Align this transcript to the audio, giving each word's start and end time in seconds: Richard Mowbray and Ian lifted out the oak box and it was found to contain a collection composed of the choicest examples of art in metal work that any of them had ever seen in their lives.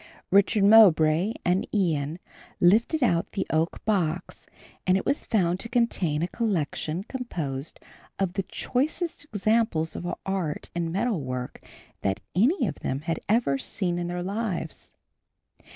Richard 0.31 0.63
Mowbray 0.63 1.33
and 1.45 1.67
Ian 1.75 2.17
lifted 2.59 3.03
out 3.03 3.33
the 3.33 3.45
oak 3.51 3.85
box 3.85 4.47
and 4.87 4.97
it 4.97 5.05
was 5.05 5.25
found 5.25 5.59
to 5.59 5.69
contain 5.69 6.23
a 6.23 6.27
collection 6.27 7.03
composed 7.03 7.79
of 8.17 8.33
the 8.33 8.41
choicest 8.41 9.25
examples 9.25 9.95
of 9.95 10.07
art 10.25 10.71
in 10.73 10.91
metal 10.91 11.21
work 11.21 11.63
that 12.01 12.19
any 12.35 12.65
of 12.65 12.79
them 12.79 13.01
had 13.01 13.19
ever 13.29 13.59
seen 13.59 13.99
in 13.99 14.07
their 14.07 14.23
lives. 14.23 14.95